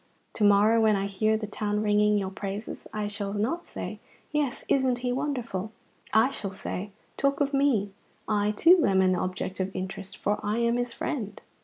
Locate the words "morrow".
0.43-0.81